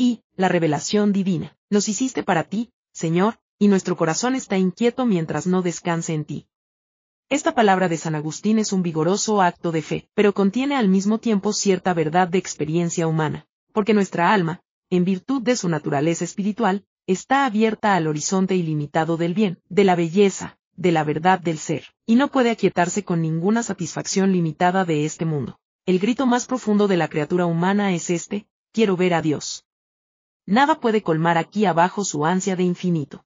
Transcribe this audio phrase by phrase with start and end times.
[0.00, 1.58] y, la revelación divina.
[1.68, 6.46] Nos hiciste para ti, Señor, y nuestro corazón está inquieto mientras no descanse en ti.
[7.28, 11.18] Esta palabra de San Agustín es un vigoroso acto de fe, pero contiene al mismo
[11.18, 16.86] tiempo cierta verdad de experiencia humana, porque nuestra alma, en virtud de su naturaleza espiritual,
[17.06, 21.84] está abierta al horizonte ilimitado del bien, de la belleza, de la verdad del ser,
[22.06, 25.60] y no puede aquietarse con ninguna satisfacción limitada de este mundo.
[25.84, 29.66] El grito más profundo de la criatura humana es este, quiero ver a Dios.
[30.50, 33.24] Nada puede colmar aquí abajo su ansia de infinito.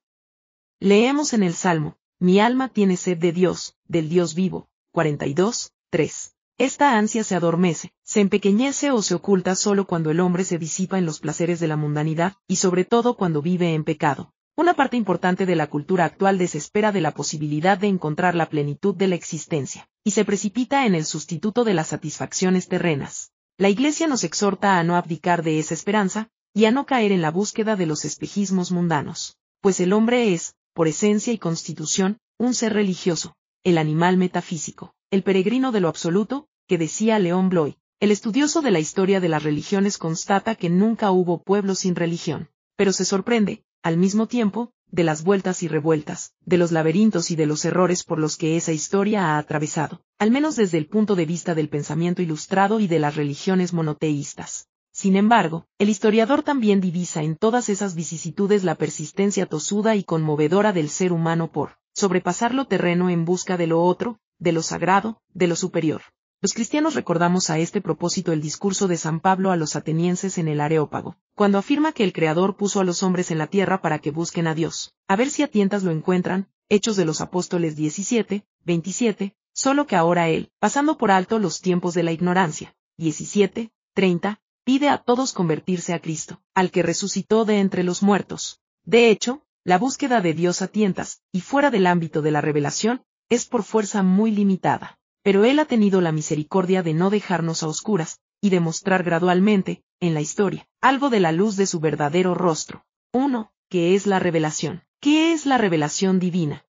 [0.79, 4.69] Leemos en el Salmo, mi alma tiene sed de Dios, del Dios vivo.
[4.93, 6.35] 42, 3.
[6.59, 10.99] Esta ansia se adormece, se empequeñece o se oculta solo cuando el hombre se disipa
[10.99, 14.35] en los placeres de la mundanidad, y sobre todo cuando vive en pecado.
[14.55, 18.95] Una parte importante de la cultura actual desespera de la posibilidad de encontrar la plenitud
[18.95, 23.33] de la existencia, y se precipita en el sustituto de las satisfacciones terrenas.
[23.57, 27.21] La Iglesia nos exhorta a no abdicar de esa esperanza, y a no caer en
[27.21, 32.55] la búsqueda de los espejismos mundanos, pues el hombre es, por esencia y constitución, un
[32.55, 37.77] ser religioso, el animal metafísico, el peregrino de lo absoluto, que decía León Bloy.
[37.99, 42.51] El estudioso de la historia de las religiones constata que nunca hubo pueblo sin religión,
[42.77, 47.37] pero se sorprende, al mismo tiempo, de las vueltas y revueltas, de los laberintos y
[47.37, 51.17] de los errores por los que esa historia ha atravesado, al menos desde el punto
[51.17, 54.69] de vista del pensamiento ilustrado y de las religiones monoteístas.
[54.95, 60.73] Sin embargo, el historiador también divisa en todas esas vicisitudes la persistencia tosuda y conmovedora
[60.73, 65.21] del ser humano por sobrepasar lo terreno en busca de lo otro, de lo sagrado,
[65.33, 66.03] de lo superior.
[66.41, 70.47] Los cristianos recordamos a este propósito el discurso de San Pablo a los atenienses en
[70.47, 73.99] el Areópago, cuando afirma que el Creador puso a los hombres en la tierra para
[73.99, 77.75] que busquen a Dios, a ver si a tientas lo encuentran, Hechos de los Apóstoles
[77.75, 83.73] 17, 27, solo que ahora Él, pasando por alto los tiempos de la ignorancia, 17,
[83.95, 88.61] 30, pide a todos convertirse a Cristo, al que resucitó de entre los muertos.
[88.85, 93.03] De hecho, la búsqueda de Dios a tientas, y fuera del ámbito de la revelación,
[93.29, 94.99] es por fuerza muy limitada.
[95.23, 99.83] Pero Él ha tenido la misericordia de no dejarnos a oscuras, y de mostrar gradualmente,
[100.01, 102.85] en la historia, algo de la luz de su verdadero rostro.
[103.13, 103.53] 1.
[103.71, 104.83] ¿Qué es la revelación?
[105.01, 106.67] ¿Qué es la revelación divina?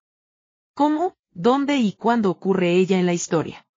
[0.73, 3.67] ¿Cómo, dónde y cuándo ocurre ella en la historia?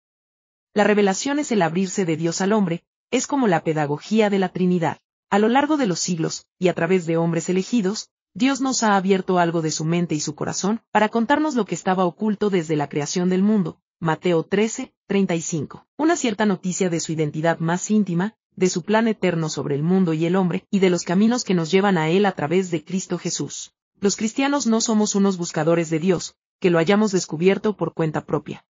[0.74, 4.48] La revelación es el abrirse de Dios al hombre, es como la pedagogía de la
[4.48, 4.98] Trinidad.
[5.30, 8.96] A lo largo de los siglos, y a través de hombres elegidos, Dios nos ha
[8.96, 12.74] abierto algo de su mente y su corazón, para contarnos lo que estaba oculto desde
[12.74, 13.78] la creación del mundo.
[14.00, 15.86] Mateo 13, 35.
[15.98, 20.14] Una cierta noticia de su identidad más íntima, de su plan eterno sobre el mundo
[20.14, 22.82] y el hombre, y de los caminos que nos llevan a él a través de
[22.82, 23.74] Cristo Jesús.
[24.00, 28.64] Los cristianos no somos unos buscadores de Dios, que lo hayamos descubierto por cuenta propia.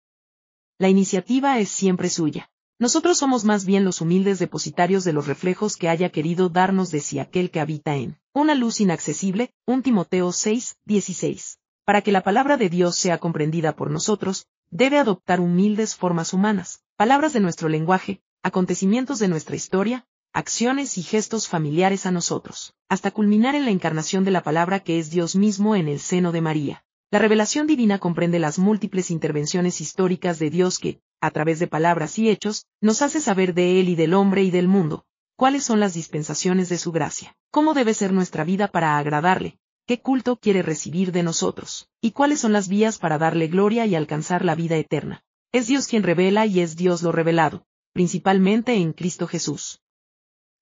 [0.79, 2.51] La iniciativa es siempre suya.
[2.83, 6.99] Nosotros somos más bien los humildes depositarios de los reflejos que haya querido darnos de
[6.99, 11.61] sí aquel que habita en una luz inaccesible, un Timoteo 6, 16.
[11.85, 16.83] Para que la palabra de Dios sea comprendida por nosotros, debe adoptar humildes formas humanas,
[16.97, 23.13] palabras de nuestro lenguaje, acontecimientos de nuestra historia, acciones y gestos familiares a nosotros, hasta
[23.13, 26.41] culminar en la encarnación de la palabra que es Dios mismo en el seno de
[26.41, 26.85] María.
[27.13, 32.19] La revelación divina comprende las múltiples intervenciones históricas de Dios que, a través de palabras
[32.19, 35.07] y hechos, nos hace saber de Él y del hombre y del mundo,
[35.37, 39.57] cuáles son las dispensaciones de su gracia, cómo debe ser nuestra vida para agradarle,
[39.87, 43.95] qué culto quiere recibir de nosotros, y cuáles son las vías para darle gloria y
[43.95, 45.23] alcanzar la vida eterna.
[45.53, 49.81] Es Dios quien revela y es Dios lo revelado, principalmente en Cristo Jesús.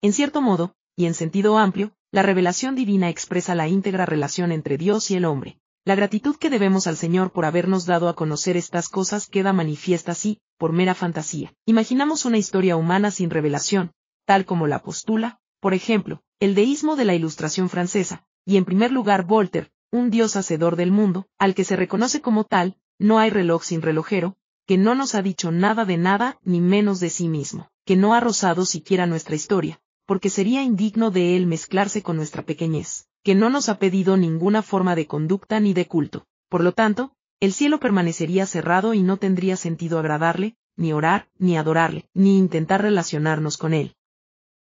[0.02, 4.76] En cierto modo, y en sentido amplio, la revelación divina expresa la íntegra relación entre
[4.76, 5.58] Dios y el hombre,
[5.90, 10.14] la gratitud que debemos al Señor por habernos dado a conocer estas cosas queda manifiesta
[10.14, 13.90] si, por mera fantasía, imaginamos una historia humana sin revelación,
[14.24, 18.92] tal como la postula, por ejemplo, el deísmo de la Ilustración francesa, y en primer
[18.92, 23.30] lugar Voltaire, un dios hacedor del mundo, al que se reconoce como tal, no hay
[23.30, 24.36] reloj sin relojero,
[24.68, 28.14] que no nos ha dicho nada de nada ni menos de sí mismo, que no
[28.14, 33.34] ha rozado siquiera nuestra historia, porque sería indigno de él mezclarse con nuestra pequeñez que
[33.34, 36.26] no nos ha pedido ninguna forma de conducta ni de culto.
[36.48, 41.56] Por lo tanto, el cielo permanecería cerrado y no tendría sentido agradarle, ni orar, ni
[41.56, 43.94] adorarle, ni intentar relacionarnos con él.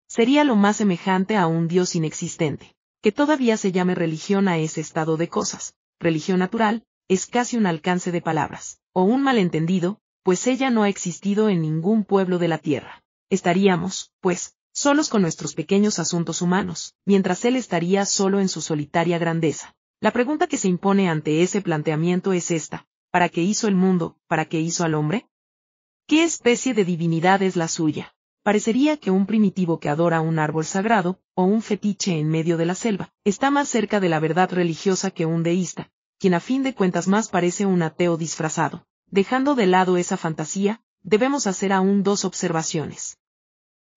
[0.09, 2.75] Sería lo más semejante a un Dios inexistente.
[3.03, 5.75] Que todavía se llame religión a ese estado de cosas.
[5.99, 10.89] Religión natural, es casi un alcance de palabras, o un malentendido, pues ella no ha
[10.89, 13.03] existido en ningún pueblo de la tierra.
[13.31, 19.19] Estaríamos, pues, solos con nuestros pequeños asuntos humanos, mientras él estaría solo en su solitaria
[19.19, 19.75] grandeza.
[20.01, 24.17] La pregunta que se impone ante ese planteamiento es esta, ¿para qué hizo el mundo,
[24.27, 25.29] para qué hizo al hombre?
[26.07, 28.15] ¿Qué especie de divinidad es la suya?
[28.43, 32.67] parecería que un primitivo que adora un árbol sagrado, o un fetiche en medio de
[32.67, 36.63] la selva, está más cerca de la verdad religiosa que un deísta, quien a fin
[36.63, 38.87] de cuentas más parece un ateo disfrazado.
[39.07, 43.19] Dejando de lado esa fantasía, debemos hacer aún dos observaciones.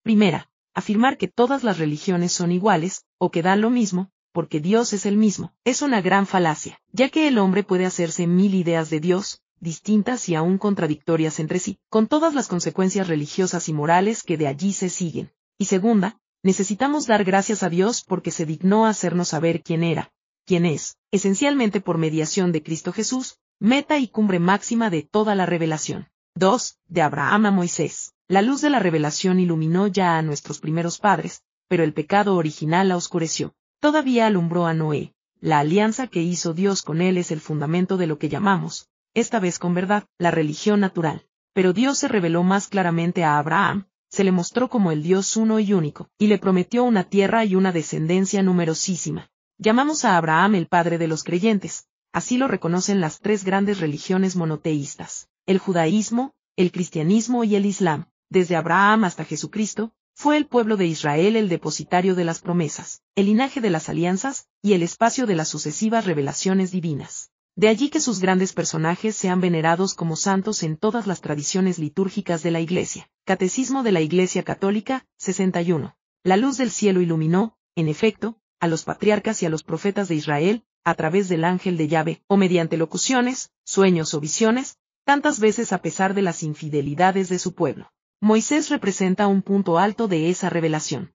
[0.04, 4.94] Primera, afirmar que todas las religiones son iguales, o que dan lo mismo, porque Dios
[4.94, 8.90] es el mismo, es una gran falacia, ya que el hombre puede hacerse mil ideas
[8.90, 14.24] de Dios, distintas y aún contradictorias entre sí, con todas las consecuencias religiosas y morales
[14.24, 15.32] que de allí se siguen.
[15.58, 20.12] Y segunda, necesitamos dar gracias a Dios porque se dignó hacernos saber quién era,
[20.46, 25.46] quién es, esencialmente por mediación de Cristo Jesús, meta y cumbre máxima de toda la
[25.46, 26.10] revelación.
[26.36, 26.80] 2.
[26.88, 28.13] De Abraham a Moisés.
[28.34, 32.90] La luz de la revelación iluminó ya a nuestros primeros padres, pero el pecado original
[32.90, 33.54] la oscureció.
[33.80, 35.14] Todavía alumbró a Noé.
[35.40, 39.40] La alianza que hizo Dios con él es el fundamento de lo que llamamos, esta
[39.40, 41.28] vez con verdad, la religión natural.
[41.54, 45.60] Pero Dios se reveló más claramente a Abraham, se le mostró como el Dios uno
[45.60, 49.30] y único, y le prometió una tierra y una descendencia numerosísima.
[49.60, 54.36] Llamamos a Abraham el padre de los creyentes, así lo reconocen las tres grandes religiones
[54.36, 58.08] monoteístas, el judaísmo, el cristianismo y el islam.
[58.34, 63.28] Desde Abraham hasta Jesucristo, fue el pueblo de Israel el depositario de las promesas, el
[63.28, 67.30] linaje de las alianzas, y el espacio de las sucesivas revelaciones divinas.
[67.56, 72.42] De allí que sus grandes personajes sean venerados como santos en todas las tradiciones litúrgicas
[72.42, 73.08] de la Iglesia.
[73.24, 75.96] Catecismo de la Iglesia Católica, 61.
[76.24, 80.16] La luz del cielo iluminó, en efecto, a los patriarcas y a los profetas de
[80.16, 85.72] Israel, a través del ángel de llave, o mediante locuciones, sueños o visiones, tantas veces
[85.72, 87.93] a pesar de las infidelidades de su pueblo.
[88.24, 91.12] Moisés representa un punto alto de esa revelación.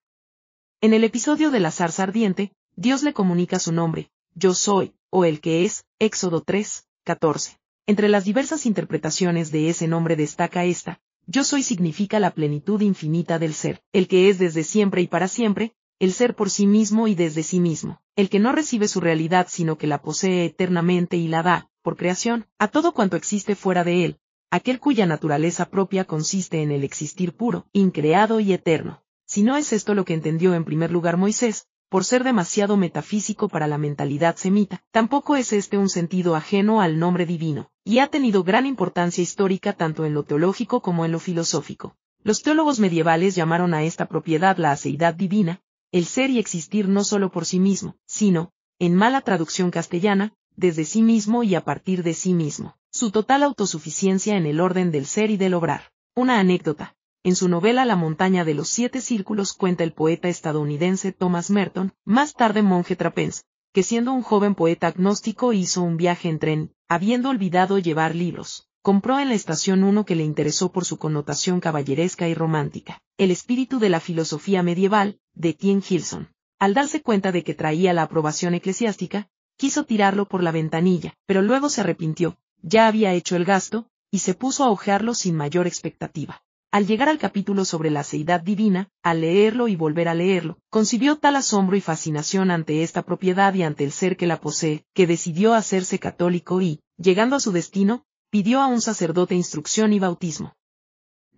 [0.83, 5.25] En el episodio de la zarza ardiente, Dios le comunica su nombre, yo soy, o
[5.25, 7.59] el que es, Éxodo 3, 14.
[7.87, 13.39] Entre las diversas interpretaciones de ese nombre destaca esta, yo soy significa la plenitud infinita
[13.39, 17.09] del ser, el que es desde siempre y para siempre, el ser por sí mismo
[17.09, 21.17] y desde sí mismo, el que no recibe su realidad sino que la posee eternamente
[21.17, 24.19] y la da, por creación, a todo cuanto existe fuera de él,
[24.51, 29.03] aquel cuya naturaleza propia consiste en el existir puro, increado y eterno.
[29.27, 33.49] Si no es esto lo que entendió en primer lugar Moisés, por ser demasiado metafísico
[33.49, 38.07] para la mentalidad semita, tampoco es este un sentido ajeno al nombre divino, y ha
[38.07, 41.97] tenido gran importancia histórica tanto en lo teológico como en lo filosófico.
[42.23, 45.61] Los teólogos medievales llamaron a esta propiedad la aceidad divina,
[45.93, 50.85] el ser y existir no solo por sí mismo, sino, en mala traducción castellana, desde
[50.85, 55.07] sí mismo y a partir de sí mismo, su total autosuficiencia en el orden del
[55.07, 55.93] ser y del obrar.
[56.15, 56.97] Una anécdota.
[57.23, 61.93] En su novela La montaña de los siete círculos cuenta el poeta estadounidense Thomas Merton,
[62.05, 63.43] más tarde monje trapense,
[63.73, 68.69] que siendo un joven poeta agnóstico hizo un viaje en tren, habiendo olvidado llevar libros.
[68.81, 73.31] Compró en la estación uno que le interesó por su connotación caballeresca y romántica, El
[73.31, 76.31] espíritu de la filosofía medieval, de Tien Gilson.
[76.59, 81.43] Al darse cuenta de que traía la aprobación eclesiástica, quiso tirarlo por la ventanilla, pero
[81.43, 85.67] luego se arrepintió, ya había hecho el gasto, y se puso a hojearlo sin mayor
[85.67, 86.43] expectativa.
[86.71, 91.17] Al llegar al capítulo sobre la seidad divina, al leerlo y volver a leerlo, concibió
[91.17, 95.07] tal asombro y fascinación ante esta propiedad y ante el ser que la posee, que
[95.07, 100.55] decidió hacerse católico y, llegando a su destino, pidió a un sacerdote instrucción y bautismo.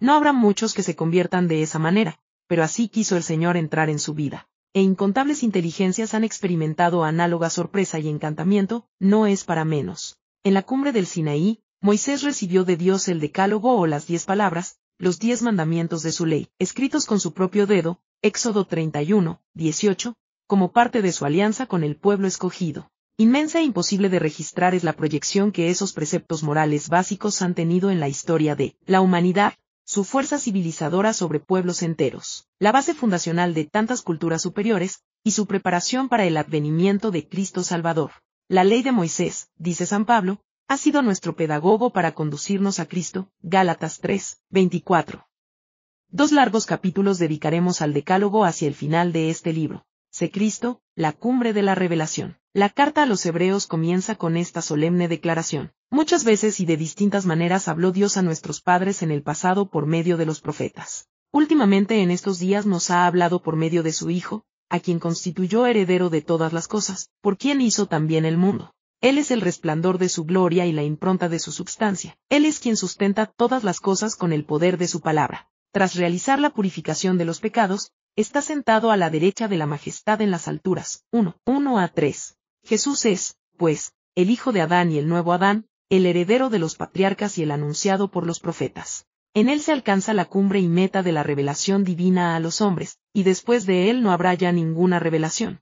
[0.01, 2.19] No habrá muchos que se conviertan de esa manera,
[2.49, 4.49] pero así quiso el Señor entrar en su vida.
[4.73, 10.20] E incontables inteligencias han experimentado análoga sorpresa y encantamiento, no es para menos.
[10.43, 14.79] En la cumbre del Sinaí, Moisés recibió de Dios el decálogo o las diez palabras,
[14.97, 20.15] los diez mandamientos de su ley, escritos con su propio dedo, Éxodo 31, 18,
[20.47, 22.91] como parte de su alianza con el pueblo escogido.
[23.19, 27.91] Inmensa e imposible de registrar es la proyección que esos preceptos morales básicos han tenido
[27.91, 29.53] en la historia de la humanidad,
[29.85, 35.45] su fuerza civilizadora sobre pueblos enteros, la base fundacional de tantas culturas superiores, y su
[35.45, 38.13] preparación para el advenimiento de Cristo Salvador.
[38.51, 43.31] La ley de Moisés, dice San Pablo, ha sido nuestro pedagogo para conducirnos a Cristo,
[43.43, 45.29] Gálatas 3, 24.
[46.09, 49.87] Dos largos capítulos dedicaremos al decálogo hacia el final de este libro.
[50.11, 52.39] Sé Cristo, la cumbre de la revelación.
[52.53, 55.71] La carta a los hebreos comienza con esta solemne declaración.
[55.89, 59.87] Muchas veces y de distintas maneras habló Dios a nuestros padres en el pasado por
[59.87, 61.07] medio de los profetas.
[61.31, 65.67] Últimamente en estos días nos ha hablado por medio de su Hijo, a quien constituyó
[65.67, 68.73] heredero de todas las cosas, por quien hizo también el mundo.
[69.03, 72.17] Él es el resplandor de su gloria y la impronta de su substancia.
[72.29, 75.49] Él es quien sustenta todas las cosas con el poder de su palabra.
[75.73, 80.21] Tras realizar la purificación de los pecados, está sentado a la derecha de la majestad
[80.21, 81.05] en las alturas.
[81.13, 81.37] 1.
[81.47, 82.37] 1 a 3.
[82.63, 86.77] Jesús es, pues, el hijo de Adán y el nuevo Adán, el heredero de los
[86.77, 89.07] patriarcas y el anunciado por los profetas.
[89.33, 92.99] En él se alcanza la cumbre y meta de la revelación divina a los hombres,
[93.13, 95.61] y después de él no habrá ya ninguna revelación.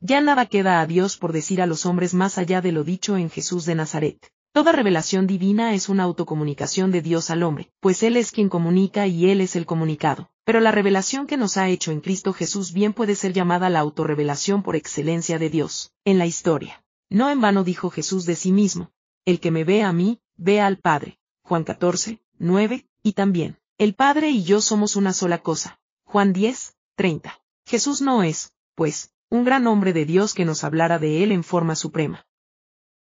[0.00, 3.16] Ya nada queda a Dios por decir a los hombres más allá de lo dicho
[3.16, 4.30] en Jesús de Nazaret.
[4.52, 9.06] Toda revelación divina es una autocomunicación de Dios al hombre, pues Él es quien comunica
[9.06, 10.30] y Él es el comunicado.
[10.44, 13.80] Pero la revelación que nos ha hecho en Cristo Jesús bien puede ser llamada la
[13.80, 16.84] autorrevelación por excelencia de Dios, en la historia.
[17.10, 18.92] No en vano dijo Jesús de sí mismo,
[19.24, 21.18] el que me ve a mí, ve al Padre.
[21.42, 25.80] Juan 14, 9, y también, el Padre y yo somos una sola cosa.
[26.14, 27.42] Juan 10, 30.
[27.66, 31.42] Jesús no es, pues, un gran hombre de Dios que nos hablara de él en
[31.42, 32.24] forma suprema.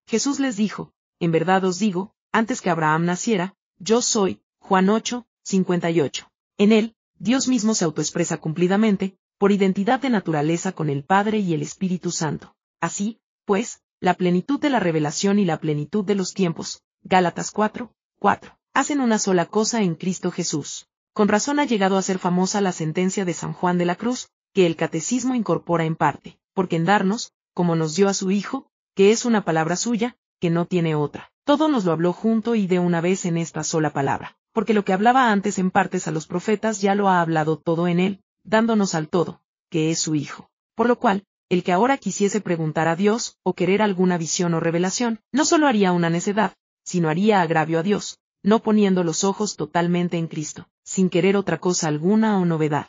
[0.07, 5.27] Jesús les dijo, en verdad os digo, antes que Abraham naciera, yo soy, Juan 8,
[5.43, 6.31] 58.
[6.57, 11.53] En él, Dios mismo se autoexpresa cumplidamente, por identidad de naturaleza con el Padre y
[11.53, 12.55] el Espíritu Santo.
[12.79, 17.93] Así, pues, la plenitud de la revelación y la plenitud de los tiempos, Gálatas 4,
[18.21, 20.87] 4 hacen una sola cosa en Cristo Jesús.
[21.13, 24.29] Con razón ha llegado a ser famosa la sentencia de San Juan de la Cruz,
[24.55, 28.71] que el catecismo incorpora en parte, porque en darnos, como nos dio a su Hijo,
[28.95, 31.33] que es una palabra suya, que no tiene otra.
[31.45, 34.85] Todo nos lo habló junto y de una vez en esta sola palabra, porque lo
[34.85, 38.23] que hablaba antes en partes a los profetas ya lo ha hablado todo en él,
[38.45, 40.49] dándonos al todo, que es su Hijo.
[40.77, 44.61] Por lo cual, el que ahora quisiese preguntar a Dios, o querer alguna visión o
[44.61, 49.57] revelación, no solo haría una necedad, sino haría agravio a Dios, no poniendo los ojos
[49.57, 52.89] totalmente en Cristo, sin querer otra cosa alguna o novedad.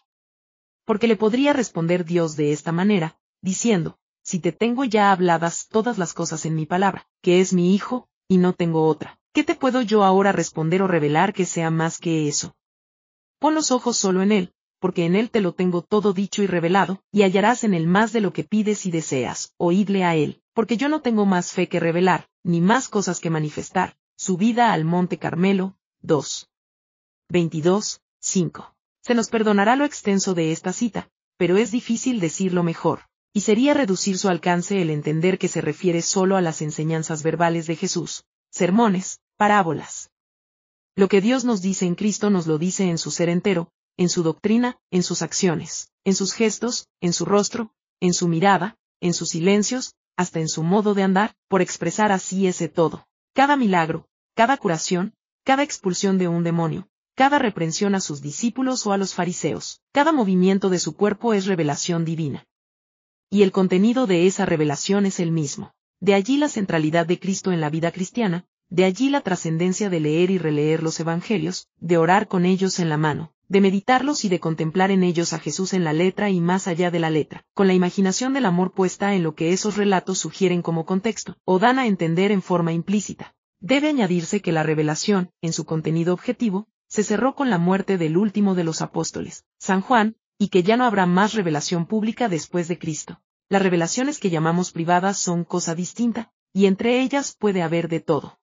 [0.85, 5.99] Porque le podría responder Dios de esta manera, diciendo, si te tengo ya habladas todas
[5.99, 9.53] las cosas en mi palabra, que es mi Hijo, y no tengo otra, ¿qué te
[9.53, 12.55] puedo yo ahora responder o revelar que sea más que eso?
[13.37, 16.47] Pon los ojos solo en Él, porque en Él te lo tengo todo dicho y
[16.47, 20.41] revelado, y hallarás en Él más de lo que pides y deseas, oídle a Él,
[20.55, 24.85] porque yo no tengo más fe que revelar, ni más cosas que manifestar, Subida al
[24.85, 26.50] Monte Carmelo, 2.
[27.31, 28.75] 22, 5.
[29.01, 33.73] Se nos perdonará lo extenso de esta cita, pero es difícil decirlo mejor, y sería
[33.73, 38.25] reducir su alcance el entender que se refiere solo a las enseñanzas verbales de Jesús,
[38.49, 40.11] sermones, parábolas.
[40.93, 44.09] Lo que Dios nos dice en Cristo nos lo dice en su ser entero, en
[44.09, 47.71] su doctrina, en sus acciones, en sus gestos, en su rostro,
[48.01, 52.45] en su mirada, en sus silencios, hasta en su modo de andar, por expresar así
[52.45, 53.07] ese todo.
[53.33, 55.13] Cada milagro, cada curación,
[55.45, 56.89] cada expulsión de un demonio,
[57.21, 61.45] cada reprensión a sus discípulos o a los fariseos, cada movimiento de su cuerpo es
[61.45, 62.47] revelación divina.
[63.29, 65.71] Y el contenido de esa revelación es el mismo.
[65.99, 69.99] De allí la centralidad de Cristo en la vida cristiana, de allí la trascendencia de
[69.99, 74.29] leer y releer los evangelios, de orar con ellos en la mano, de meditarlos y
[74.29, 77.45] de contemplar en ellos a Jesús en la letra y más allá de la letra,
[77.53, 81.59] con la imaginación del amor puesta en lo que esos relatos sugieren como contexto, o
[81.59, 83.35] dan a entender en forma implícita.
[83.59, 88.17] Debe añadirse que la revelación, en su contenido objetivo, se cerró con la muerte del
[88.17, 92.67] último de los apóstoles, San Juan, y que ya no habrá más revelación pública después
[92.67, 93.21] de Cristo.
[93.47, 98.39] Las revelaciones que llamamos privadas son cosa distinta, y entre ellas puede haber de todo.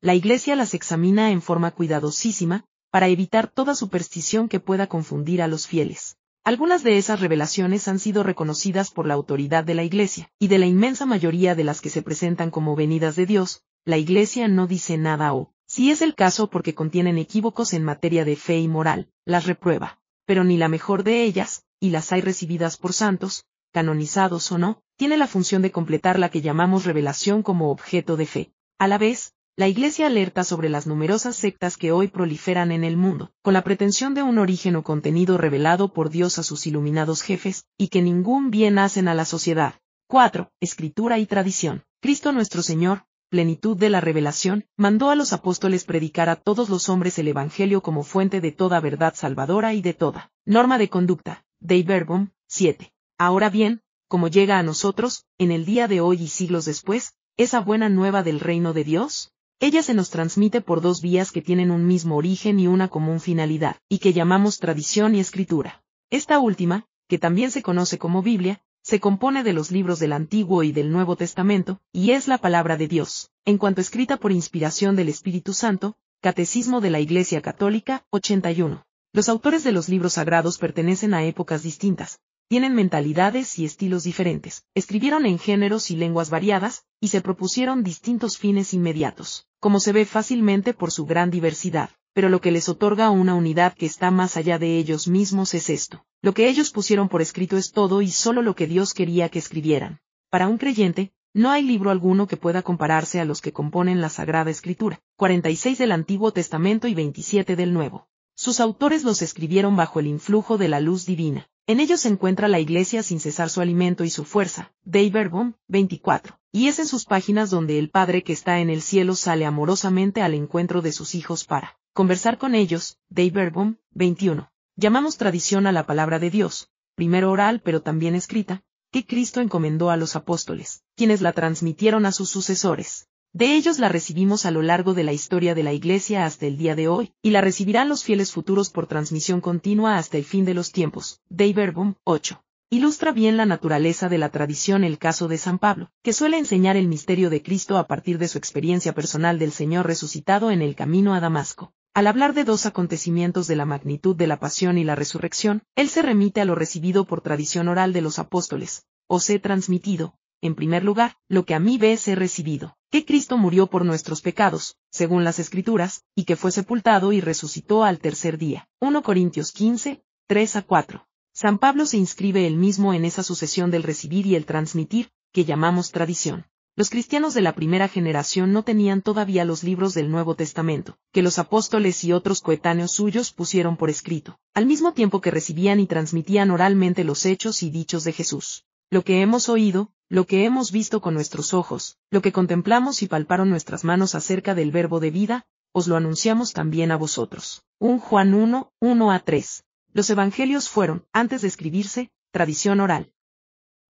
[0.00, 5.46] La Iglesia las examina en forma cuidadosísima, para evitar toda superstición que pueda confundir a
[5.46, 6.16] los fieles.
[6.42, 10.58] Algunas de esas revelaciones han sido reconocidas por la autoridad de la Iglesia, y de
[10.58, 14.66] la inmensa mayoría de las que se presentan como venidas de Dios, la Iglesia no
[14.66, 18.66] dice nada o, si es el caso porque contienen equívocos en materia de fe y
[18.66, 20.00] moral, las reprueba.
[20.26, 24.82] Pero ni la mejor de ellas, y las hay recibidas por santos, canonizados o no,
[24.96, 28.52] tiene la función de completar la que llamamos revelación como objeto de fe.
[28.80, 32.96] A la vez, la Iglesia alerta sobre las numerosas sectas que hoy proliferan en el
[32.96, 37.22] mundo, con la pretensión de un origen o contenido revelado por Dios a sus iluminados
[37.22, 39.74] jefes, y que ningún bien hacen a la sociedad.
[40.08, 40.50] 4.
[40.58, 41.84] Escritura y tradición.
[42.00, 46.88] Cristo nuestro Señor, plenitud de la revelación, mandó a los apóstoles predicar a todos los
[46.88, 51.44] hombres el Evangelio como fuente de toda verdad salvadora y de toda norma de conducta.
[51.60, 52.92] Dei Verbum, 7.
[53.18, 57.60] Ahora bien, como llega a nosotros, en el día de hoy y siglos después, esa
[57.60, 61.70] buena nueva del reino de Dios, ella se nos transmite por dos vías que tienen
[61.70, 65.84] un mismo origen y una común finalidad, y que llamamos tradición y escritura.
[66.10, 70.62] Esta última, que también se conoce como Biblia, se compone de los libros del Antiguo
[70.62, 74.96] y del Nuevo Testamento, y es la palabra de Dios, en cuanto escrita por inspiración
[74.96, 78.84] del Espíritu Santo, Catecismo de la Iglesia Católica, 81.
[79.12, 84.64] Los autores de los libros sagrados pertenecen a épocas distintas, tienen mentalidades y estilos diferentes,
[84.74, 90.04] escribieron en géneros y lenguas variadas, y se propusieron distintos fines inmediatos, como se ve
[90.04, 94.36] fácilmente por su gran diversidad pero lo que les otorga una unidad que está más
[94.36, 96.04] allá de ellos mismos es esto.
[96.22, 99.38] Lo que ellos pusieron por escrito es todo y solo lo que Dios quería que
[99.38, 100.00] escribieran.
[100.28, 104.08] Para un creyente, no hay libro alguno que pueda compararse a los que componen la
[104.08, 108.08] Sagrada Escritura, 46 del Antiguo Testamento y 27 del Nuevo.
[108.34, 111.48] Sus autores los escribieron bajo el influjo de la luz divina.
[111.66, 114.72] En ellos se encuentra la Iglesia sin cesar su alimento y su fuerza.
[114.82, 116.38] Dei Verbum, 24.
[116.50, 120.22] Y es en sus páginas donde el Padre que está en el cielo sale amorosamente
[120.22, 122.98] al encuentro de sus hijos para conversar con ellos.
[123.08, 124.50] Dei Verbum, 21.
[124.76, 129.90] Llamamos tradición a la palabra de Dios, primero oral pero también escrita, que Cristo encomendó
[129.90, 133.08] a los apóstoles, quienes la transmitieron a sus sucesores.
[133.32, 136.56] De ellos la recibimos a lo largo de la historia de la Iglesia hasta el
[136.56, 140.44] día de hoy, y la recibirán los fieles futuros por transmisión continua hasta el fin
[140.44, 141.20] de los tiempos.
[141.28, 142.42] Dei Verbum 8.
[142.70, 146.76] Ilustra bien la naturaleza de la tradición el caso de San Pablo, que suele enseñar
[146.76, 150.76] el misterio de Cristo a partir de su experiencia personal del Señor resucitado en el
[150.76, 151.72] camino a Damasco.
[151.92, 155.88] Al hablar de dos acontecimientos de la magnitud de la pasión y la resurrección, él
[155.88, 160.54] se remite a lo recibido por tradición oral de los apóstoles, os he transmitido, en
[160.54, 164.76] primer lugar, lo que a mí ves he recibido, que Cristo murió por nuestros pecados,
[164.92, 168.68] según las Escrituras, y que fue sepultado y resucitó al tercer día.
[168.80, 171.08] 1 Corintios 15, 3 a 4.
[171.32, 175.44] San Pablo se inscribe él mismo en esa sucesión del recibir y el transmitir, que
[175.44, 176.46] llamamos tradición.
[176.80, 181.20] Los cristianos de la primera generación no tenían todavía los libros del Nuevo Testamento, que
[181.20, 185.86] los apóstoles y otros coetáneos suyos pusieron por escrito, al mismo tiempo que recibían y
[185.86, 188.64] transmitían oralmente los hechos y dichos de Jesús.
[188.88, 193.08] Lo que hemos oído, lo que hemos visto con nuestros ojos, lo que contemplamos y
[193.08, 197.62] palparon nuestras manos acerca del verbo de vida, os lo anunciamos también a vosotros.
[197.80, 199.64] 1 Juan 1, 1 a 3.
[199.92, 203.12] Los evangelios fueron, antes de escribirse, tradición oral.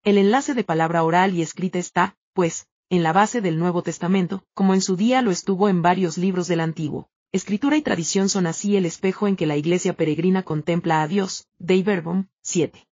[0.04, 4.44] El enlace de palabra oral y escrita está, pues, en la base del Nuevo Testamento,
[4.56, 7.08] como en su día lo estuvo en varios libros del Antiguo.
[7.32, 11.46] Escritura y tradición son así el espejo en que la iglesia peregrina contempla a Dios,
[11.60, 12.88] Dei Verbum, 7.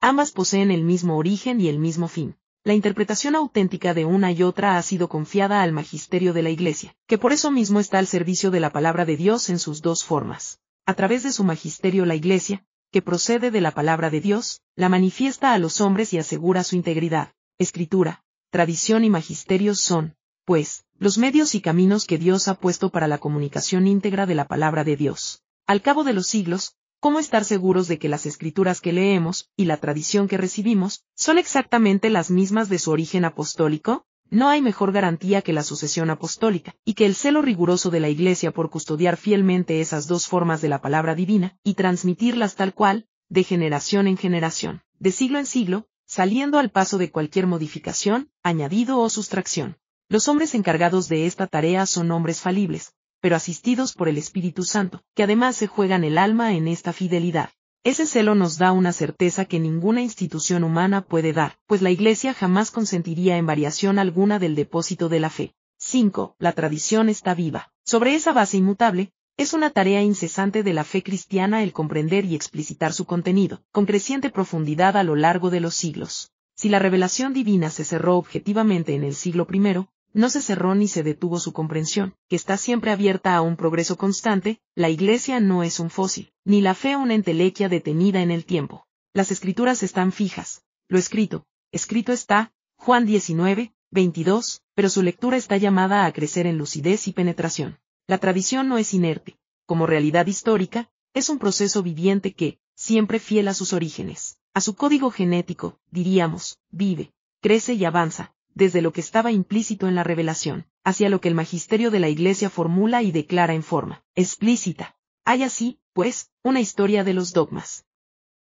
[0.00, 2.36] Ambas poseen el mismo origen y el mismo fin.
[2.64, 6.94] La interpretación auténtica de una y otra ha sido confiada al magisterio de la Iglesia,
[7.06, 10.02] que por eso mismo está al servicio de la palabra de Dios en sus dos
[10.02, 10.60] formas.
[10.86, 14.88] A través de su magisterio la Iglesia, que procede de la palabra de Dios, la
[14.88, 17.34] manifiesta a los hombres y asegura su integridad.
[17.58, 23.06] Escritura, tradición y magisterio son, pues, los medios y caminos que Dios ha puesto para
[23.06, 25.42] la comunicación íntegra de la palabra de Dios.
[25.66, 29.66] Al cabo de los siglos, ¿cómo estar seguros de que las escrituras que leemos, y
[29.66, 34.04] la tradición que recibimos, son exactamente las mismas de su origen apostólico?
[34.28, 38.08] No hay mejor garantía que la sucesión apostólica, y que el celo riguroso de la
[38.08, 43.06] Iglesia por custodiar fielmente esas dos formas de la palabra divina, y transmitirlas tal cual,
[43.28, 48.98] de generación en generación, de siglo en siglo, saliendo al paso de cualquier modificación, añadido
[48.98, 49.76] o sustracción.
[50.08, 55.04] Los hombres encargados de esta tarea son hombres falibles, pero asistidos por el Espíritu Santo,
[55.14, 57.50] que además se juegan el alma en esta fidelidad.
[57.84, 62.34] Ese celo nos da una certeza que ninguna institución humana puede dar, pues la Iglesia
[62.34, 65.54] jamás consentiría en variación alguna del depósito de la fe.
[65.78, 66.34] 5.
[66.40, 67.70] La tradición está viva.
[67.84, 72.34] Sobre esa base inmutable, es una tarea incesante de la fe cristiana el comprender y
[72.34, 76.30] explicitar su contenido, con creciente profundidad a lo largo de los siglos.
[76.54, 80.88] Si la revelación divina se cerró objetivamente en el siglo I, no se cerró ni
[80.88, 85.62] se detuvo su comprensión, que está siempre abierta a un progreso constante, la Iglesia no
[85.62, 88.86] es un fósil, ni la fe una entelequia detenida en el tiempo.
[89.14, 95.56] Las escrituras están fijas, lo escrito, escrito está, Juan 19, 22, pero su lectura está
[95.56, 97.78] llamada a crecer en lucidez y penetración.
[98.10, 103.46] La tradición no es inerte, como realidad histórica, es un proceso viviente que, siempre fiel
[103.46, 109.00] a sus orígenes, a su código genético, diríamos, vive, crece y avanza, desde lo que
[109.00, 113.12] estaba implícito en la revelación, hacia lo que el magisterio de la Iglesia formula y
[113.12, 114.96] declara en forma explícita.
[115.24, 117.84] Hay así, pues, una historia de los dogmas.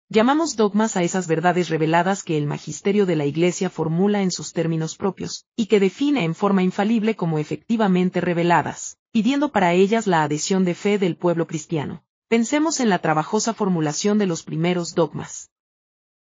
[0.09, 4.53] Llamamos dogmas a esas verdades reveladas que el magisterio de la Iglesia formula en sus
[4.53, 10.23] términos propios, y que define en forma infalible como efectivamente reveladas, pidiendo para ellas la
[10.23, 12.05] adhesión de fe del pueblo cristiano.
[12.29, 15.51] Pensemos en la trabajosa formulación de los primeros dogmas.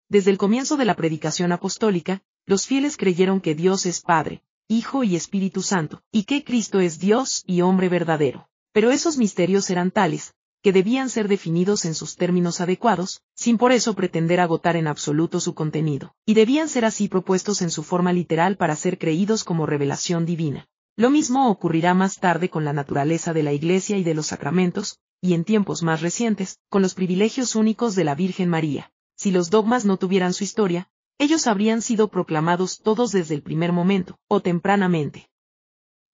[0.08, 5.02] Desde el comienzo de la predicación apostólica, los fieles creyeron que Dios es Padre, Hijo
[5.02, 8.48] y Espíritu Santo, y que Cristo es Dios y hombre verdadero.
[8.72, 13.72] Pero esos misterios eran tales, que debían ser definidos en sus términos adecuados, sin por
[13.72, 18.12] eso pretender agotar en absoluto su contenido, y debían ser así propuestos en su forma
[18.12, 20.68] literal para ser creídos como revelación divina.
[20.96, 24.98] Lo mismo ocurrirá más tarde con la naturaleza de la Iglesia y de los sacramentos,
[25.20, 28.90] y en tiempos más recientes, con los privilegios únicos de la Virgen María.
[29.14, 33.72] Si los dogmas no tuvieran su historia, ellos habrían sido proclamados todos desde el primer
[33.72, 35.28] momento, o tempranamente.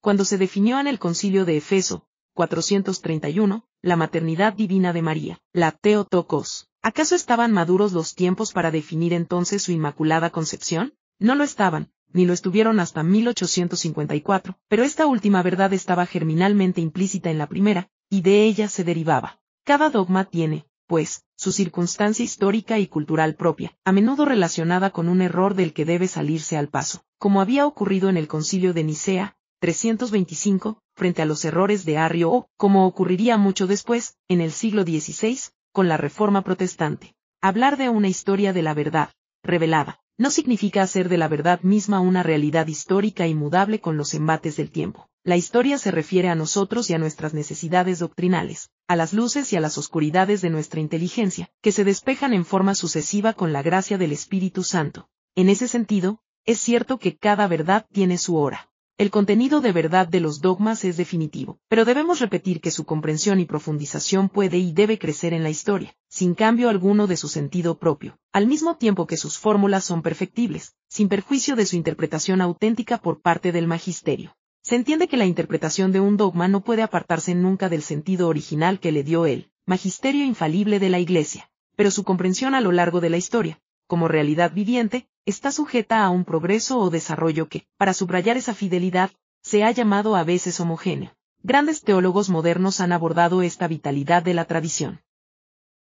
[0.01, 5.71] Cuando se definió en el concilio de Efeso, 431, la maternidad divina de María, la
[5.71, 6.69] Teotocos.
[6.81, 10.93] ¿Acaso estaban maduros los tiempos para definir entonces su inmaculada concepción?
[11.19, 17.29] No lo estaban, ni lo estuvieron hasta 1854, pero esta última verdad estaba germinalmente implícita
[17.29, 19.39] en la primera, y de ella se derivaba.
[19.65, 25.21] Cada dogma tiene, pues, su circunstancia histórica y cultural propia, a menudo relacionada con un
[25.21, 29.35] error del que debe salirse al paso, como había ocurrido en el concilio de Nicea,
[29.59, 34.83] 325, frente a los errores de Arrio o, como ocurriría mucho después, en el siglo
[34.83, 35.39] XVI,
[35.71, 37.15] con la Reforma Protestante.
[37.41, 39.09] Hablar de una historia de la verdad,
[39.41, 44.13] revelada, no significa hacer de la verdad misma una realidad histórica y mudable con los
[44.13, 45.09] embates del tiempo.
[45.23, 49.55] La historia se refiere a nosotros y a nuestras necesidades doctrinales, a las luces y
[49.55, 53.97] a las oscuridades de nuestra inteligencia, que se despejan en forma sucesiva con la gracia
[53.97, 55.07] del Espíritu Santo.
[55.35, 58.72] En ese sentido, es cierto que cada verdad tiene su hora.
[58.95, 63.39] El contenido de verdad de los dogmas es definitivo, pero debemos repetir que su comprensión
[63.39, 67.79] y profundización puede y debe crecer en la historia, sin cambio alguno de su sentido
[67.79, 72.99] propio, al mismo tiempo que sus fórmulas son perfectibles, sin perjuicio de su interpretación auténtica
[72.99, 74.35] por parte del magisterio.
[74.61, 78.79] Se entiende que la interpretación de un dogma no puede apartarse nunca del sentido original
[78.79, 83.01] que le dio el magisterio infalible de la Iglesia, pero su comprensión a lo largo
[83.01, 87.93] de la historia, como realidad viviente, está sujeta a un progreso o desarrollo que, para
[87.93, 91.15] subrayar esa fidelidad, se ha llamado a veces homogéneo.
[91.41, 95.01] Grandes teólogos modernos han abordado esta vitalidad de la tradición.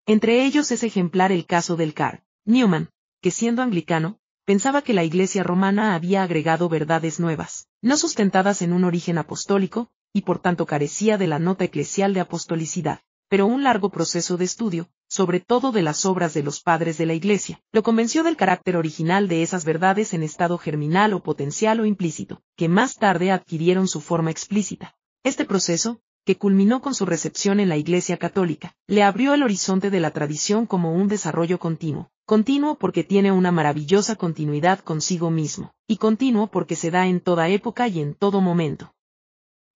[0.06, 2.24] Entre ellos es ejemplar el caso del Car.
[2.44, 8.62] Newman, que siendo anglicano, pensaba que la Iglesia romana había agregado verdades nuevas, no sustentadas
[8.62, 13.00] en un origen apostólico, y por tanto carecía de la nota eclesial de apostolicidad
[13.32, 17.04] pero un largo proceso de estudio, sobre todo de las obras de los padres de
[17.04, 21.80] la Iglesia, lo convenció del carácter original de esas verdades en estado germinal o potencial
[21.80, 24.96] o implícito, que más tarde adquirieron su forma explícita.
[25.22, 29.90] Este proceso, que culminó con su recepción en la Iglesia católica, le abrió el horizonte
[29.90, 35.74] de la tradición como un desarrollo continuo, continuo porque tiene una maravillosa continuidad consigo mismo,
[35.86, 38.94] y continuo porque se da en toda época y en todo momento.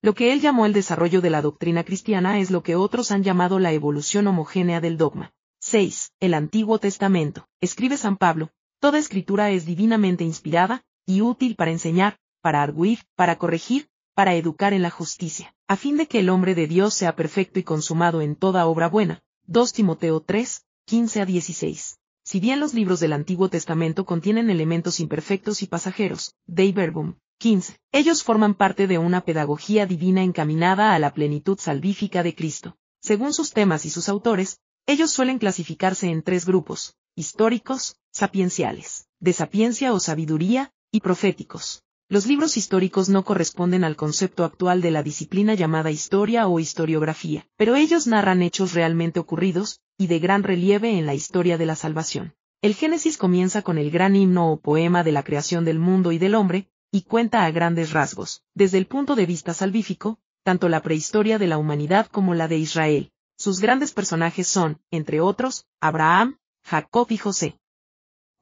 [0.03, 3.23] Lo que él llamó el desarrollo de la doctrina cristiana es lo que otros han
[3.23, 5.33] llamado la evolución homogénea del dogma.
[5.61, 6.13] 6.
[6.21, 7.49] El Antiguo Testamento.
[7.61, 13.39] Escribe San Pablo, toda escritura es divinamente inspirada, y útil para enseñar, para arguir, para
[13.39, 17.17] corregir, para educar en la justicia, a fin de que el hombre de Dios sea
[17.17, 19.23] perfecto y consumado en toda obra buena.
[19.47, 21.99] 2 Timoteo 3, 15 a 16.
[22.23, 27.77] Si bien los libros del Antiguo Testamento contienen elementos imperfectos y pasajeros, Dei Verbum, 15.
[27.93, 32.79] Ellos forman parte de una pedagogía divina encaminada a la plenitud salvífica de Cristo.
[33.03, 39.35] Según sus temas y sus autores, ellos suelen clasificarse en tres grupos, históricos, sapienciales, de
[39.35, 41.83] sapiencia o sabiduría, y proféticos.
[42.09, 47.47] Los libros históricos no corresponden al concepto actual de la disciplina llamada historia o historiografía,
[47.57, 51.77] pero ellos narran hechos realmente ocurridos, y de gran relieve en la historia de la
[51.77, 52.35] salvación.
[52.63, 56.19] El Génesis comienza con el gran himno o poema de la creación del mundo y
[56.19, 60.83] del hombre, y cuenta a grandes rasgos, desde el punto de vista salvífico, tanto la
[60.83, 63.13] prehistoria de la humanidad como la de Israel.
[63.37, 67.59] Sus grandes personajes son, entre otros, Abraham, Jacob y José.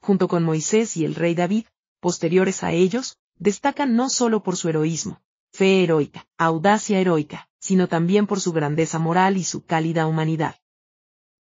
[0.01, 1.65] Junto con Moisés y el rey David,
[2.01, 5.21] posteriores a ellos, destacan no solo por su heroísmo,
[5.53, 10.57] fe heroica, audacia heroica, sino también por su grandeza moral y su cálida humanidad.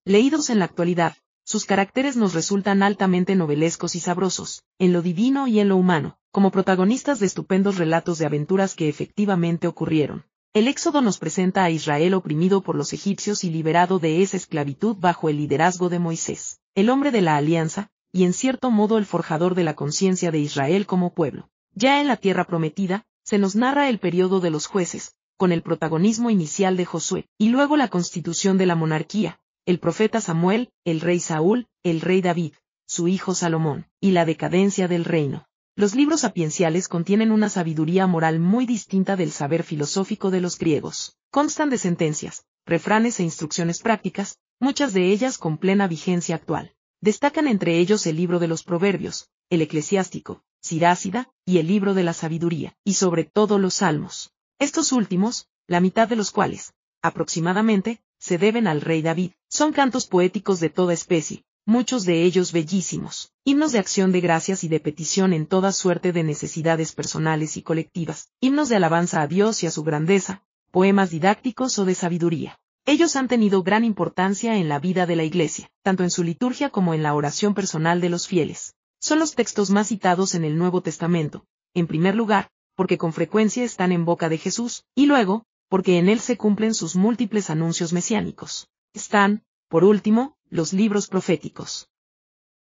[0.04, 5.46] Leídos en la actualidad, sus caracteres nos resultan altamente novelescos y sabrosos, en lo divino
[5.46, 10.24] y en lo humano, como protagonistas de estupendos relatos de aventuras que efectivamente ocurrieron.
[10.52, 14.96] El Éxodo nos presenta a Israel oprimido por los egipcios y liberado de esa esclavitud
[14.98, 19.06] bajo el liderazgo de Moisés, el hombre de la alianza, y en cierto modo el
[19.06, 21.50] forjador de la conciencia de Israel como pueblo.
[21.72, 25.62] Ya en la tierra prometida, se nos narra el periodo de los jueces, con el
[25.62, 31.00] protagonismo inicial de Josué, y luego la constitución de la monarquía, el profeta Samuel, el
[31.00, 32.54] rey Saúl, el rey David,
[32.88, 35.46] su hijo Salomón, y la decadencia del reino.
[35.76, 41.16] Los libros sapienciales contienen una sabiduría moral muy distinta del saber filosófico de los griegos.
[41.32, 46.72] Constan de sentencias, refranes e instrucciones prácticas, muchas de ellas con plena vigencia actual.
[47.00, 52.04] Destacan entre ellos el libro de los proverbios, el eclesiástico, Sirácida, y el libro de
[52.04, 54.32] la sabiduría, y sobre todo los salmos.
[54.60, 59.32] Estos últimos, la mitad de los cuales, aproximadamente, se deben al rey David.
[59.48, 64.64] Son cantos poéticos de toda especie, muchos de ellos bellísimos, himnos de acción de gracias
[64.64, 69.26] y de petición en toda suerte de necesidades personales y colectivas, himnos de alabanza a
[69.26, 72.58] Dios y a su grandeza, poemas didácticos o de sabiduría.
[72.84, 76.68] Ellos han tenido gran importancia en la vida de la Iglesia, tanto en su liturgia
[76.68, 78.74] como en la oración personal de los fieles.
[79.00, 83.64] Son los textos más citados en el Nuevo Testamento, en primer lugar, porque con frecuencia
[83.64, 87.94] están en boca de Jesús, y luego, porque en él se cumplen sus múltiples anuncios
[87.94, 88.68] mesiánicos.
[88.92, 91.88] Están, por último, los libros proféticos.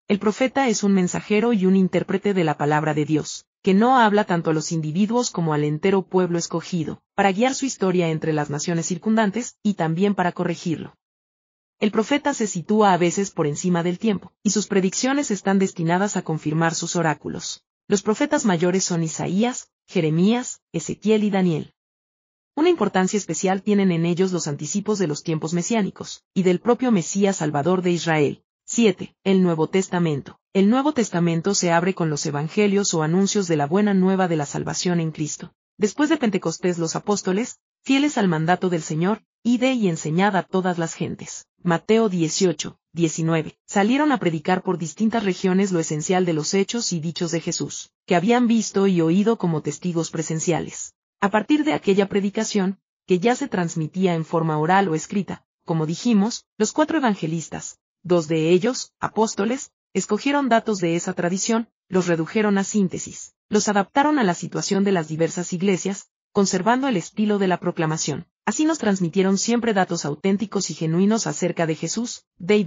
[0.08, 3.46] El profeta es un mensajero y un intérprete de la palabra de Dios.
[3.62, 7.66] que no habla tanto a los individuos como al entero pueblo escogido, para guiar su
[7.66, 10.96] historia entre las naciones circundantes, y también para corregirlo.
[11.78, 16.16] El profeta se sitúa a veces por encima del tiempo, y sus predicciones están destinadas
[16.16, 17.62] a confirmar sus oráculos.
[17.86, 21.74] Los profetas mayores son Isaías, Jeremías, Ezequiel y Daniel.
[22.56, 26.90] Una importancia especial tienen en ellos los anticipos de los tiempos mesiánicos, y del propio
[26.90, 28.42] Mesías Salvador de Israel.
[28.64, 29.14] 7.
[29.24, 30.40] El Nuevo Testamento.
[30.52, 34.36] El Nuevo Testamento se abre con los evangelios o anuncios de la buena nueva de
[34.36, 35.52] la salvación en Cristo.
[35.78, 40.76] Después de Pentecostés los apóstoles, fieles al mandato del Señor, ide y enseñad a todas
[40.76, 41.46] las gentes.
[41.62, 43.58] Mateo 18, 19.
[43.64, 47.90] Salieron a predicar por distintas regiones lo esencial de los hechos y dichos de Jesús,
[48.06, 50.94] que habían visto y oído como testigos presenciales.
[51.22, 55.84] A partir de aquella predicación, que ya se transmitía en forma oral o escrita, como
[55.84, 62.56] dijimos, los cuatro evangelistas, dos de ellos, apóstoles, escogieron datos de esa tradición, los redujeron
[62.56, 67.48] a síntesis, los adaptaron a la situación de las diversas iglesias, conservando el estilo de
[67.48, 68.26] la proclamación.
[68.46, 72.64] Así nos transmitieron siempre datos auténticos y genuinos acerca de Jesús, de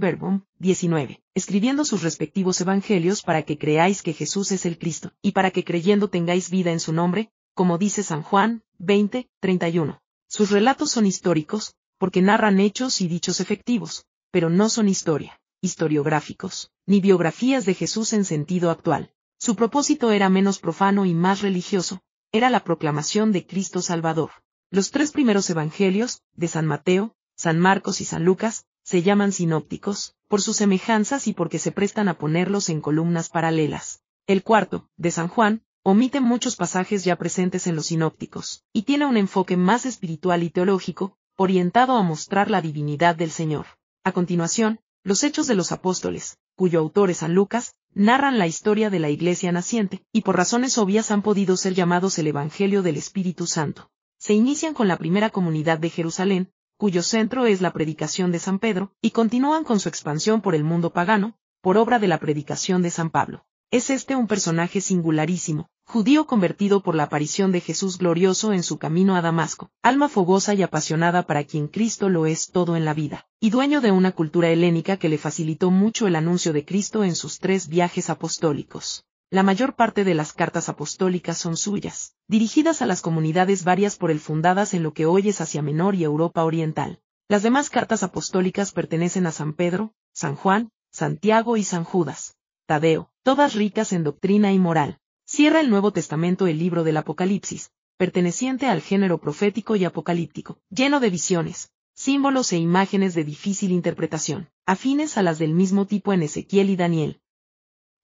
[0.60, 5.50] 19, escribiendo sus respectivos evangelios para que creáis que Jesús es el Cristo, y para
[5.50, 10.00] que creyendo tengáis vida en su nombre, como dice San Juan, 20, 31.
[10.28, 16.70] Sus relatos son históricos, porque narran hechos y dichos efectivos, pero no son historia, historiográficos,
[16.86, 19.12] ni biografías de Jesús en sentido actual.
[19.38, 24.30] Su propósito era menos profano y más religioso, era la proclamación de Cristo Salvador.
[24.70, 30.16] Los tres primeros evangelios, de San Mateo, San Marcos y San Lucas, se llaman sinópticos,
[30.28, 34.02] por sus semejanzas y porque se prestan a ponerlos en columnas paralelas.
[34.26, 39.06] El cuarto, de San Juan, omite muchos pasajes ya presentes en los sinópticos, y tiene
[39.06, 43.66] un enfoque más espiritual y teológico, orientado a mostrar la divinidad del Señor.
[44.02, 48.90] A continuación, los Hechos de los Apóstoles, cuyo autor es San Lucas, narran la historia
[48.90, 52.96] de la Iglesia naciente, y por razones obvias han podido ser llamados el Evangelio del
[52.96, 53.90] Espíritu Santo
[54.24, 58.58] se inician con la primera comunidad de Jerusalén, cuyo centro es la predicación de San
[58.58, 62.80] Pedro, y continúan con su expansión por el mundo pagano, por obra de la predicación
[62.80, 63.44] de San Pablo.
[63.70, 68.78] Es este un personaje singularísimo, judío convertido por la aparición de Jesús glorioso en su
[68.78, 72.94] camino a Damasco, alma fogosa y apasionada para quien Cristo lo es todo en la
[72.94, 77.04] vida, y dueño de una cultura helénica que le facilitó mucho el anuncio de Cristo
[77.04, 79.04] en sus tres viajes apostólicos.
[79.30, 84.10] La mayor parte de las cartas apostólicas son suyas, dirigidas a las comunidades varias por
[84.10, 87.00] él fundadas en lo que hoy es Asia Menor y Europa Oriental.
[87.28, 92.36] Las demás cartas apostólicas pertenecen a San Pedro, San Juan, Santiago y San Judas.
[92.66, 94.98] Tadeo, todas ricas en doctrina y moral.
[95.36, 101.00] Cierra el Nuevo Testamento el libro del Apocalipsis, perteneciente al género profético y apocalíptico, lleno
[101.00, 106.22] de visiones, símbolos e imágenes de difícil interpretación, afines a las del mismo tipo en
[106.22, 107.20] Ezequiel y Daniel.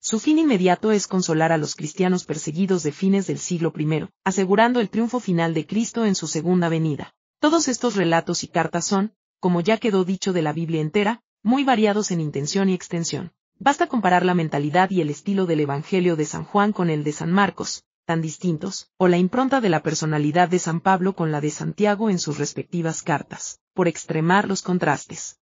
[0.01, 4.81] Su fin inmediato es consolar a los cristianos perseguidos de fines del siglo I, asegurando
[4.81, 7.15] el triunfo final de Cristo en su segunda venida.
[7.39, 11.63] Todos estos relatos y cartas son, como ya quedó dicho de la Biblia entera, muy
[11.63, 13.31] variados en intención y extensión.
[13.63, 17.11] Basta comparar la mentalidad y el estilo del Evangelio de San Juan con el de
[17.11, 21.41] San Marcos, tan distintos, o la impronta de la personalidad de San Pablo con la
[21.41, 25.37] de Santiago en sus respectivas cartas, por extremar los contrastes.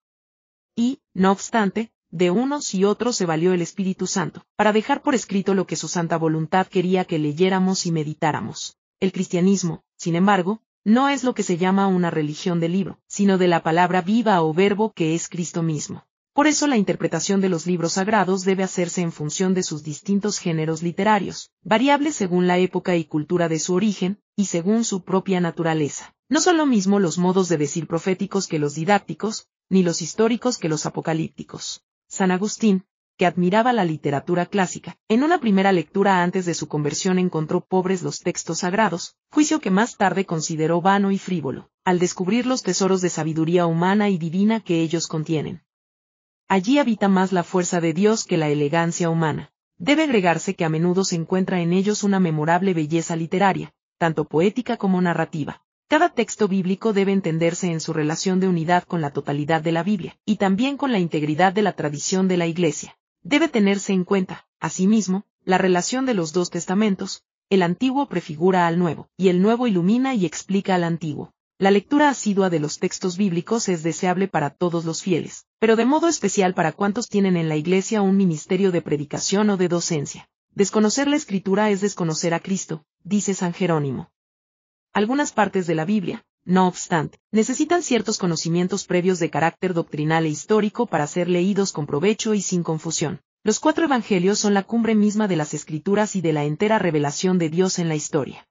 [0.74, 5.14] Y, no obstante, de unos y otros se valió el Espíritu Santo, para dejar por
[5.14, 8.78] escrito lo que su santa voluntad quería que leyéramos y meditáramos.
[8.98, 13.36] El cristianismo, sin embargo, no es lo que se llama una religión del libro, sino
[13.36, 16.06] de la palabra viva o verbo que es Cristo mismo.
[16.36, 20.38] Por eso la interpretación de los libros sagrados debe hacerse en función de sus distintos
[20.38, 25.40] géneros literarios, variables según la época y cultura de su origen, y según su propia
[25.40, 26.14] naturaleza.
[26.28, 30.58] No son lo mismo los modos de decir proféticos que los didácticos, ni los históricos
[30.58, 31.82] que los apocalípticos.
[32.06, 32.84] San Agustín,
[33.16, 38.02] que admiraba la literatura clásica, en una primera lectura antes de su conversión encontró pobres
[38.02, 43.00] los textos sagrados, juicio que más tarde consideró vano y frívolo, al descubrir los tesoros
[43.00, 45.62] de sabiduría humana y divina que ellos contienen.
[46.48, 49.50] Allí habita más la fuerza de Dios que la elegancia humana.
[49.78, 54.76] Debe agregarse que a menudo se encuentra en ellos una memorable belleza literaria, tanto poética
[54.76, 55.62] como narrativa.
[55.88, 59.82] Cada texto bíblico debe entenderse en su relación de unidad con la totalidad de la
[59.82, 62.96] Biblia, y también con la integridad de la tradición de la Iglesia.
[63.22, 68.78] Debe tenerse en cuenta, asimismo, la relación de los dos testamentos, el antiguo prefigura al
[68.78, 71.32] nuevo, y el nuevo ilumina y explica al antiguo.
[71.58, 75.86] La lectura asidua de los textos bíblicos es deseable para todos los fieles, pero de
[75.86, 80.28] modo especial para cuantos tienen en la Iglesia un ministerio de predicación o de docencia.
[80.54, 84.10] Desconocer la Escritura es desconocer a Cristo, dice San Jerónimo.
[84.92, 90.28] Algunas partes de la Biblia, no obstante, necesitan ciertos conocimientos previos de carácter doctrinal e
[90.28, 93.22] histórico para ser leídos con provecho y sin confusión.
[93.42, 97.38] Los cuatro evangelios son la cumbre misma de las escrituras y de la entera revelación
[97.38, 98.46] de Dios en la historia.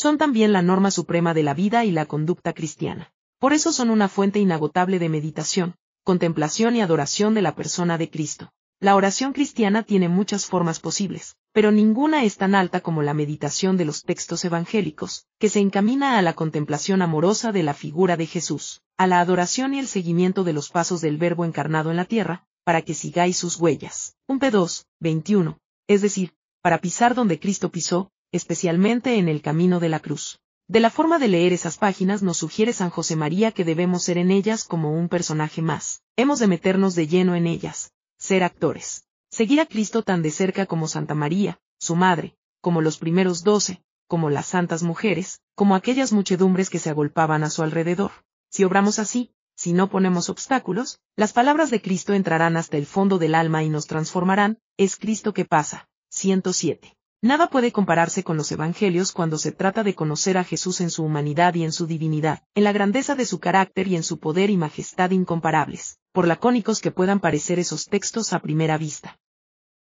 [0.00, 3.12] Son también la norma suprema de la vida y la conducta cristiana.
[3.38, 8.08] Por eso son una fuente inagotable de meditación, contemplación y adoración de la persona de
[8.08, 8.50] Cristo.
[8.80, 13.76] La oración cristiana tiene muchas formas posibles, pero ninguna es tan alta como la meditación
[13.76, 18.24] de los textos evangélicos, que se encamina a la contemplación amorosa de la figura de
[18.24, 22.06] Jesús, a la adoración y el seguimiento de los pasos del Verbo encarnado en la
[22.06, 24.16] tierra, para que sigáis sus huellas.
[24.26, 25.58] Un P2, 21,
[25.88, 26.32] es decir,
[26.62, 30.40] para pisar donde Cristo pisó, especialmente en el camino de la cruz.
[30.68, 34.18] De la forma de leer esas páginas nos sugiere San José María que debemos ser
[34.18, 36.02] en ellas como un personaje más.
[36.16, 39.04] Hemos de meternos de lleno en ellas, ser actores.
[39.30, 43.82] Seguir a Cristo tan de cerca como Santa María, su madre, como los primeros doce,
[44.06, 48.12] como las santas mujeres, como aquellas muchedumbres que se agolpaban a su alrededor.
[48.48, 53.18] Si obramos así, si no ponemos obstáculos, las palabras de Cristo entrarán hasta el fondo
[53.18, 55.88] del alma y nos transformarán, es Cristo que pasa.
[56.10, 56.96] 107.
[57.22, 61.02] Nada puede compararse con los evangelios cuando se trata de conocer a Jesús en su
[61.02, 64.48] humanidad y en su divinidad, en la grandeza de su carácter y en su poder
[64.48, 69.18] y majestad incomparables por lacónicos que puedan parecer esos textos a primera vista.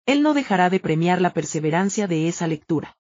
[0.07, 2.97] Él no dejará de premiar la perseverancia de esa lectura.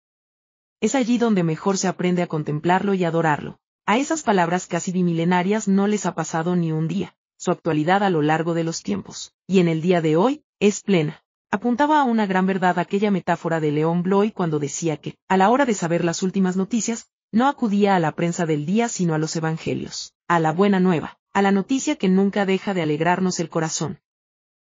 [0.80, 3.58] Es allí donde mejor se aprende a contemplarlo y adorarlo.
[3.86, 8.10] A esas palabras casi bimilenarias no les ha pasado ni un día, su actualidad a
[8.10, 11.23] lo largo de los tiempos, y en el día de hoy, es plena.
[11.54, 15.50] Apuntaba a una gran verdad aquella metáfora de León Bloy cuando decía que, a la
[15.50, 19.18] hora de saber las últimas noticias, no acudía a la prensa del día sino a
[19.18, 23.50] los evangelios, a la buena nueva, a la noticia que nunca deja de alegrarnos el
[23.50, 24.00] corazón.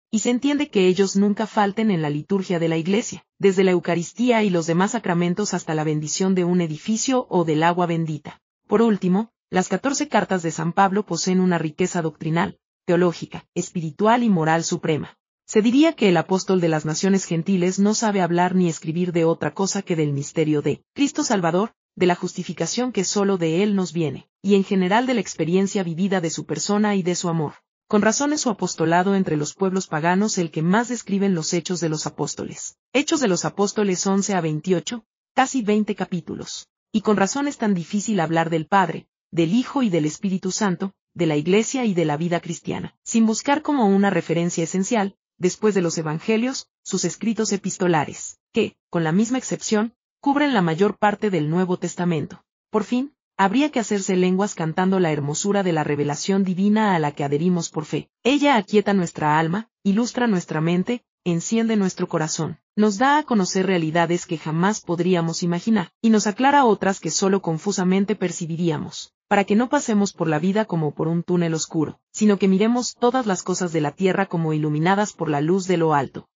[0.09, 3.69] Y se entiende que ellos nunca falten en la liturgia de la Iglesia, desde la
[3.69, 8.41] Eucaristía y los demás sacramentos hasta la bendición de un edificio o del agua bendita.
[8.65, 14.29] Por último, las catorce cartas de San Pablo poseen una riqueza doctrinal, teológica, espiritual y
[14.29, 15.15] moral suprema.
[15.45, 19.25] Se diría que el apóstol de las naciones gentiles no sabe hablar ni escribir de
[19.25, 23.75] otra cosa que del misterio de Cristo Salvador, de la justificación que sólo de Él
[23.75, 27.27] nos viene, y en general de la experiencia vivida de su persona y de su
[27.27, 27.55] amor.
[27.87, 31.81] Con razón es su apostolado entre los pueblos paganos el que más describen los hechos
[31.81, 32.77] de los apóstoles.
[32.93, 36.69] Hechos de los apóstoles 11 a 28, casi 20 capítulos.
[36.93, 40.93] Y con razón es tan difícil hablar del Padre, del Hijo y del Espíritu Santo,
[41.13, 45.73] de la Iglesia y de la vida cristiana, sin buscar como una referencia esencial, después
[45.73, 51.31] de los Evangelios, sus escritos epistolares, que, con la misma excepción, cubren la mayor parte
[51.31, 52.43] del Nuevo Testamento.
[52.69, 57.13] Por fin, habría que hacerse lenguas cantando la hermosura de la revelación divina a la
[57.13, 58.07] que adherimos por fe.
[58.23, 64.27] Ella aquieta nuestra alma, ilustra nuestra mente, enciende nuestro corazón, nos da a conocer realidades
[64.27, 69.69] que jamás podríamos imaginar, y nos aclara otras que solo confusamente percibiríamos, para que no
[69.69, 73.71] pasemos por la vida como por un túnel oscuro, sino que miremos todas las cosas
[73.71, 76.27] de la tierra como iluminadas por la luz de lo alto.